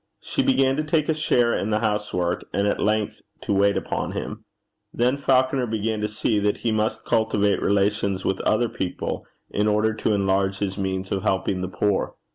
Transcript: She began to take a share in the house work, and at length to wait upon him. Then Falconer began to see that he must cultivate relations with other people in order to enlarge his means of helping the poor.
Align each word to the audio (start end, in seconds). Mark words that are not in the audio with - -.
She 0.19 0.41
began 0.41 0.77
to 0.77 0.83
take 0.83 1.09
a 1.09 1.13
share 1.13 1.53
in 1.55 1.69
the 1.69 1.77
house 1.77 2.11
work, 2.11 2.43
and 2.51 2.65
at 2.67 2.79
length 2.79 3.21
to 3.41 3.53
wait 3.53 3.77
upon 3.77 4.13
him. 4.13 4.45
Then 4.91 5.15
Falconer 5.15 5.67
began 5.67 6.01
to 6.01 6.07
see 6.07 6.39
that 6.39 6.61
he 6.65 6.71
must 6.71 7.05
cultivate 7.05 7.61
relations 7.61 8.25
with 8.25 8.41
other 8.41 8.67
people 8.67 9.27
in 9.51 9.67
order 9.67 9.93
to 9.93 10.13
enlarge 10.13 10.57
his 10.57 10.75
means 10.75 11.11
of 11.11 11.21
helping 11.21 11.61
the 11.61 11.69
poor. 11.69 12.15